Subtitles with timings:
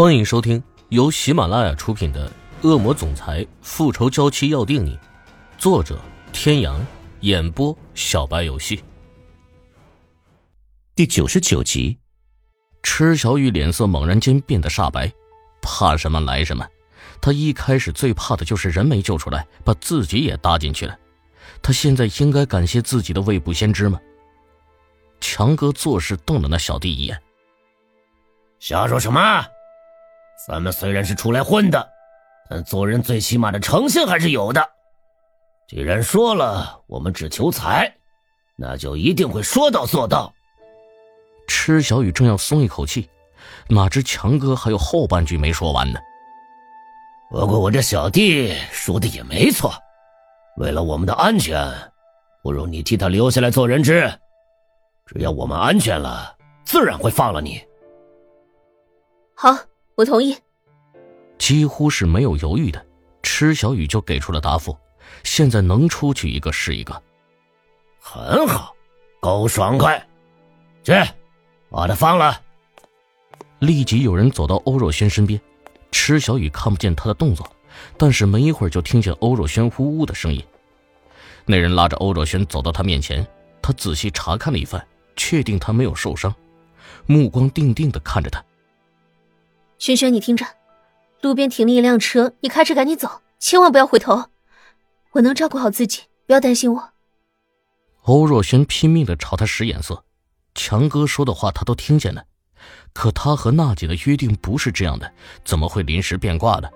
[0.00, 2.26] 欢迎收听由喜马拉雅出品的
[2.66, 4.96] 《恶魔总裁复仇娇妻要定你》，
[5.58, 6.00] 作者：
[6.32, 6.80] 天阳，
[7.20, 8.82] 演播：小白游戏。
[10.94, 11.98] 第九十九集，
[12.82, 15.12] 池小雨脸色猛然间变得煞白，
[15.60, 16.66] 怕什么来什么。
[17.20, 20.98] 他一开始最怕的就是人没救出来，把自己也搭进去了。
[21.60, 24.00] 他现在应该感谢自己的未卜先知吗？
[25.20, 27.22] 强哥做事瞪了那小弟一眼，
[28.58, 29.44] 瞎说什么？
[30.46, 31.88] 咱们虽然是出来混的，
[32.48, 34.66] 但做人最起码的诚信还是有的。
[35.68, 37.94] 既然说了我们只求财，
[38.56, 40.32] 那就一定会说到做到。
[41.46, 43.08] 池小雨正要松一口气，
[43.68, 46.00] 哪知强哥还有后半句没说完呢。
[47.30, 49.72] 不过我这小弟说的也没错，
[50.56, 51.70] 为了我们的安全，
[52.42, 54.10] 不如你替他留下来做人质。
[55.06, 56.34] 只要我们安全了，
[56.64, 57.62] 自然会放了你。
[59.36, 59.54] 好。
[60.00, 60.34] 我同意，
[61.36, 62.82] 几乎是没有犹豫的，
[63.22, 64.74] 池小雨就给出了答复。
[65.24, 67.02] 现在能出去一个是一个，
[68.00, 68.74] 很好，
[69.20, 70.02] 够爽快。
[70.82, 70.94] 去，
[71.68, 72.40] 把他放了。
[73.58, 75.38] 立即有人走到欧若轩身边，
[75.92, 77.46] 池小雨看不见他的动作，
[77.98, 80.42] 但是没一会儿就听见欧若轩呜呜的声音。
[81.44, 83.26] 那人拉着欧若轩走到他面前，
[83.60, 84.82] 他仔细查看了一番，
[85.14, 86.34] 确定他没有受伤，
[87.04, 88.42] 目光定定的看着他。
[89.80, 90.44] 轩轩，你听着，
[91.22, 94.26] 路边停了一辆车，你开车赶紧走，千万不要回头。
[95.12, 96.90] 我能照顾好自己，不要担心我。
[98.02, 100.04] 欧若轩拼命的朝他使眼色，
[100.54, 102.22] 强哥说的话他都听见了，
[102.92, 105.10] 可他和娜姐的约定不是这样的，
[105.46, 106.70] 怎么会临时变卦的？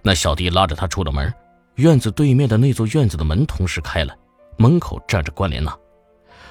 [0.00, 1.30] 那小弟拉着他出了门，
[1.74, 4.16] 院子对面的那座院子的门同时开了，
[4.56, 5.76] 门口站着关莲娜。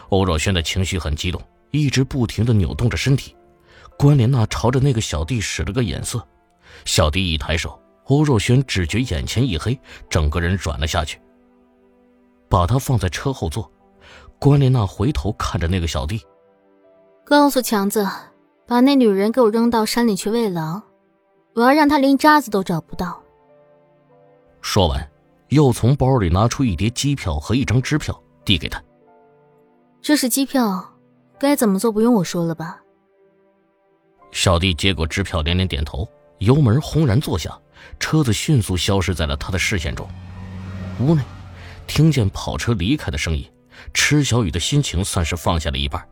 [0.10, 1.42] 欧若轩的情绪很激动，
[1.72, 3.36] 一直不停的扭动着身体。
[4.00, 6.26] 关莲娜朝着那个小弟使了个眼色，
[6.86, 9.78] 小弟一抬手，欧若轩只觉眼前一黑，
[10.10, 11.20] 整个人软了下去。
[12.48, 13.70] 把他放在车后座，
[14.40, 16.22] 关莲娜回头看着那个小弟，
[17.26, 18.08] 告诉强子，
[18.66, 20.82] 把那女人给我扔到山里去喂狼，
[21.54, 23.22] 我要让他连渣子都找不到。
[24.62, 25.12] 说完，
[25.50, 28.82] 又从包里拿出一叠机票和一张支票递给他。
[30.02, 30.94] 这是机票，
[31.38, 32.80] 该怎么做不用我说了吧？
[34.32, 36.08] 小弟接过支票，连连点头，
[36.38, 37.58] 油门轰然坐下，
[38.00, 40.08] 车子迅速消失在了他的视线中。
[41.00, 41.22] 屋内，
[41.88, 43.50] 听见跑车离开的声音，
[43.94, 46.08] 池小雨的心情算是放下了一半。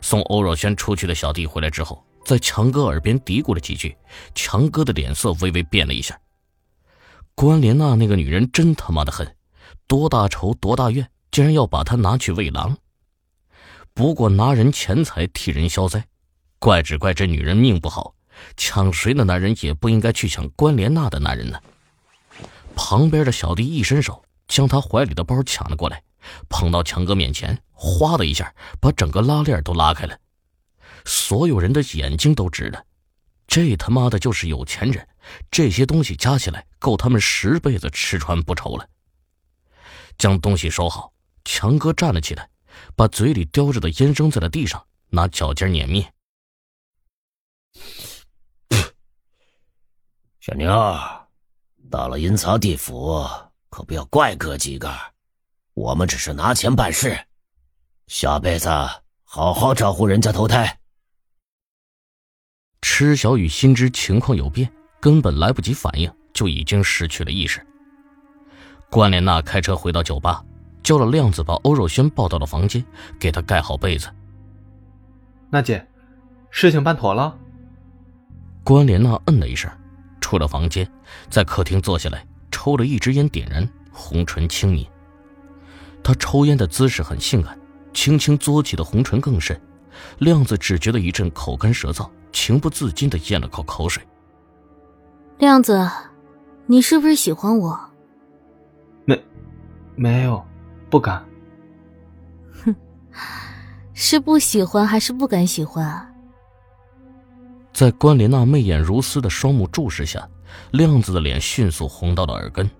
[0.00, 3.96] 送欧若轩出去的小弟回来之后，在强哥耳边嘀咕了几句，
[4.34, 6.18] 强哥的脸色微微变了一下。
[7.34, 9.36] 关莲娜那个女人真他妈的狠，
[9.86, 12.76] 多大仇多大怨，竟然要把她拿去喂狼。
[13.94, 16.04] 不过拿人钱财替人消灾。
[16.62, 18.14] 怪只怪这女人命不好，
[18.56, 21.60] 抢谁的男人也不应该去抢关莲娜的男人呢。
[22.76, 26.00] 旁边的小弟一伸手，将他怀里的包抢了过来，
[26.48, 30.16] 捧到强哥面前，哗的一下把整个拉链都拉开了。
[31.04, 32.84] 所有人的眼睛都直了，
[33.48, 35.04] 这他妈的就是有钱人，
[35.50, 38.88] 这些东西加起来够他们十辈子吃穿不愁了。
[40.16, 41.12] 将东西收好，
[41.44, 42.48] 强哥站了起来，
[42.94, 46.08] 把嘴里叼着的烟扔在了地上，拿脚尖碾灭。
[50.40, 50.70] 小妞，
[51.90, 53.24] 到了阴曹地府，
[53.70, 54.92] 可不要怪哥几个，
[55.74, 57.26] 我们只是拿钱办事。
[58.06, 58.68] 下辈子
[59.24, 60.78] 好好照顾人家投胎。
[62.82, 67.64] 池小雨心知情况有变，根本来不及反应，就已经失去了意识。
[68.90, 70.44] 关莲娜开车回到酒吧，
[70.82, 72.84] 叫了亮子把欧若轩抱到了房间，
[73.18, 74.12] 给他盖好被子。
[75.48, 75.86] 娜姐，
[76.50, 77.38] 事情办妥了。
[78.72, 79.70] 关莲娜嗯了一声。
[80.20, 80.90] 出了房间，
[81.28, 84.88] 在客厅坐下来，抽了一支烟，点燃，红唇轻抿。
[86.02, 87.58] 她抽烟的姿势很性感，
[87.92, 89.60] 轻轻嘬起的红唇更甚。
[90.20, 94.02] 亮子只觉得一阵口干舌燥，情不自禁的咽了口口水。
[95.36, 95.86] 亮子，
[96.66, 97.78] 你是不是喜欢我？
[99.04, 99.22] 没，
[99.96, 100.42] 没有，
[100.88, 101.22] 不敢。
[102.64, 102.74] 哼，
[103.92, 106.11] 是不喜欢还是不敢喜欢？
[107.72, 110.28] 在关莲娜媚眼如丝的双目注视下，
[110.72, 112.70] 亮子的脸迅速红到了耳根。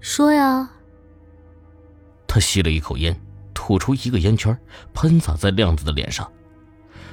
[0.00, 0.68] 说呀。
[2.26, 3.18] 他吸了一口烟，
[3.54, 4.56] 吐出一个烟圈，
[4.92, 6.30] 喷洒在亮子的脸上。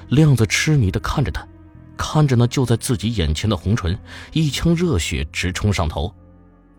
[0.09, 1.47] 亮子痴迷的看着他，
[1.97, 3.97] 看着那就在自己眼前的红唇，
[4.33, 6.13] 一腔热血直冲上头。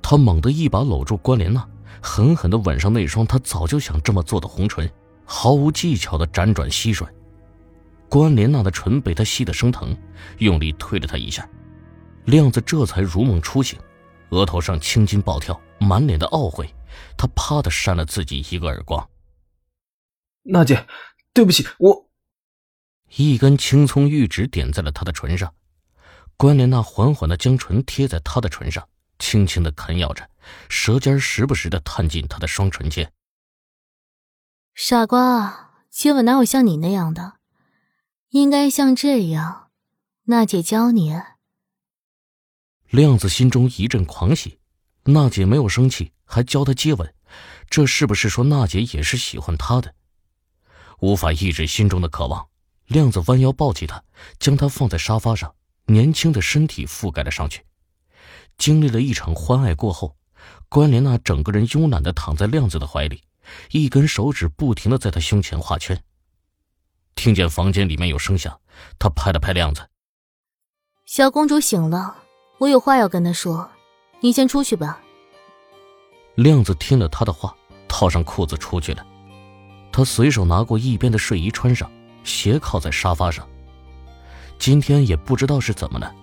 [0.02, 1.66] 他猛地一把搂住关莲娜，
[2.00, 4.90] 狠狠的吻上那双他早就想这么做的红唇，
[5.24, 7.06] 毫无技巧的辗转吸吮。
[8.08, 9.96] 关莲娜的唇被他吸得生疼，
[10.38, 11.48] 用力推了他一下，
[12.24, 13.78] 亮子这才如梦初醒，
[14.30, 16.74] 额头上青筋暴跳，满脸的懊悔，
[17.16, 19.08] 他啪的扇了自己一个耳光。
[20.44, 20.86] 娜姐，
[21.34, 22.08] 对不起，我。
[23.16, 25.54] 一根青葱玉指点在了他的唇上，
[26.36, 28.88] 关莲娜缓缓的将唇贴在他的唇上，
[29.18, 30.28] 轻轻的啃咬着，
[30.68, 33.12] 舌尖时不时的探进他的双唇间。
[34.74, 37.37] 傻瓜，接吻哪有像你那样的？
[38.30, 39.70] 应该像这样，
[40.24, 41.18] 娜姐教你。
[42.90, 44.58] 亮子心中一阵狂喜，
[45.04, 47.14] 娜姐没有生气，还教他接吻，
[47.70, 49.94] 这是不是说娜姐也是喜欢他的？
[51.00, 52.46] 无法抑制心中的渴望。
[52.86, 54.02] 亮子弯腰抱起她，
[54.38, 55.54] 将她放在沙发上，
[55.86, 57.64] 年轻的身体覆盖了上去。
[58.58, 60.16] 经历了一场欢爱过后，
[60.68, 63.22] 关莲娜整个人慵懒的躺在亮子的怀里，
[63.70, 66.02] 一根手指不停的在他胸前画圈。
[67.18, 68.60] 听见房间里面有声响，
[68.96, 69.82] 他拍了拍亮子
[71.04, 72.14] ：“小公主醒了，
[72.58, 73.68] 我有话要跟她说，
[74.20, 75.00] 你先出去吧。”
[76.36, 77.52] 亮子听了他的话，
[77.88, 79.04] 套上裤子出去了。
[79.90, 81.90] 他随手拿过一边的睡衣穿上。
[82.24, 83.48] 斜靠在沙发上。
[84.58, 86.14] 今天也不知道是怎么了，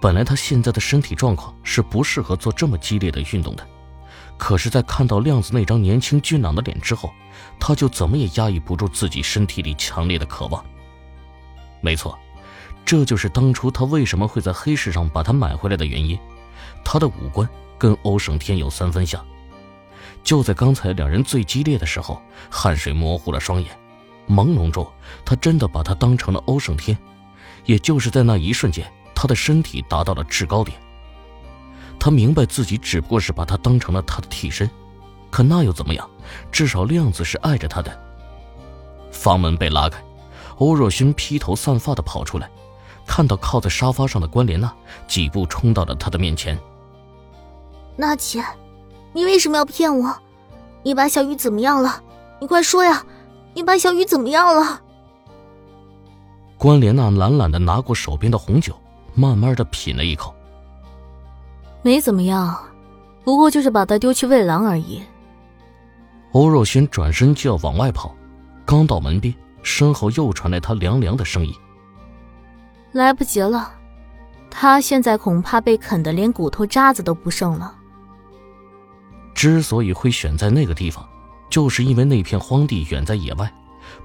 [0.00, 3.66] 本来他现在的身体状况是不适合做这么激烈的运动的，
[4.38, 7.12] 可是，在看到亮子那张年轻俊朗的脸之后，
[7.58, 10.64] 他就怎么也压抑不住自己身体里强烈的渴望。
[11.80, 12.16] 没错，
[12.84, 16.18] 这就是当初他为什么会在黑市上把他买回来的原因。
[16.84, 17.46] 他的五官
[17.76, 19.22] 跟欧胜天有三分像。
[20.22, 23.70] 就在刚才两人最激烈的时候，汗水模糊了双眼。
[24.28, 24.86] 朦胧中，
[25.24, 26.96] 他真的把他当成了欧胜天，
[27.64, 30.78] 也就是在那一瞬间，他的身体达到了制高点。
[31.98, 34.70] 他明白自己只不过是把他当成了他的替身，
[35.30, 36.08] 可那又怎么样？
[36.52, 37.98] 至少亮子是爱着他的。
[39.10, 40.02] 房门被拉开，
[40.58, 42.48] 欧若勋披头散发的跑出来，
[43.06, 44.72] 看到靠在沙发上的关莲娜，
[45.06, 46.58] 几步冲到了他的面前。
[47.96, 48.44] 娜姐，
[49.12, 50.14] 你为什么要骗我？
[50.82, 52.02] 你把小雨怎么样了？
[52.40, 53.04] 你快说呀！
[53.54, 54.80] 你把小雨怎么样了？
[56.56, 58.72] 关莲娜懒懒的拿过手边的红酒，
[59.14, 60.32] 慢慢的品了一口。
[61.88, 62.54] 没怎么样，
[63.24, 65.02] 不过就是把他丢去喂狼而已。
[66.32, 68.14] 欧若轩转身就要往外跑，
[68.66, 71.54] 刚到门边，身后又传来他凉凉的声音
[72.92, 73.72] ：“来不及了，
[74.50, 77.74] 他现在恐怕被啃得连骨头渣子都不剩了。”
[79.34, 81.02] 之所以会选在那个地方。
[81.48, 83.50] 就是因为那片荒地远在野外，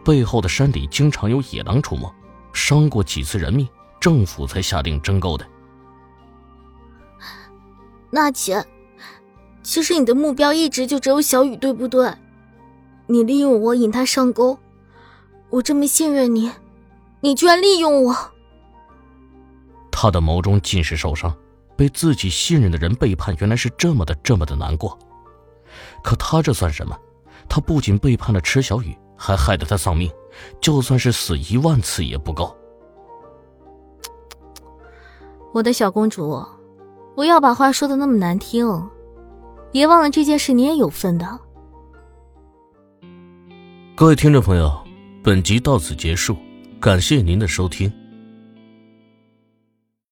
[0.06, 2.09] 背后的山里经常有野狼出没，
[2.53, 3.68] 伤过几次人命，
[4.00, 5.45] 政府才下定征购的。
[8.13, 8.63] 娜姐，
[9.63, 12.13] 其实你的目标一直就只有小雨，对不对？
[13.07, 14.56] 你利用我引他上钩，
[15.50, 16.51] 我这么信任你，
[17.21, 18.15] 你居然利用我！
[19.92, 21.36] 他的眸中尽是受伤，
[21.75, 24.95] 被自己信任的人背叛，原来是这么的这么的难过。
[26.04, 26.95] 可他这算什么？
[27.50, 30.12] 他不仅背叛了池小雨，还害得他丧命，
[30.62, 32.56] 就算是死一万次也不够。
[35.51, 36.45] 我的小公主，
[37.15, 38.68] 不要把话说的那么难听，
[39.71, 41.39] 别忘了这件事你也有份的。
[43.95, 44.71] 各位听众朋友，
[45.24, 46.36] 本集到此结束，
[46.80, 47.92] 感谢您的收听。